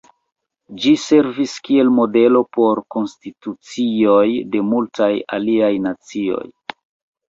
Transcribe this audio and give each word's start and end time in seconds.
Ĝi 0.85 0.93
servis 1.01 1.53
kiel 1.67 1.91
modelo 1.99 2.43
por 2.59 2.83
konstitucioj 2.97 4.27
de 4.59 4.67
multaj 4.75 5.15
aliaj 5.41 5.75
nacioj. 5.89 6.47